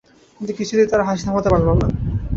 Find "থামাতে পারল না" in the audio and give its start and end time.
1.25-1.87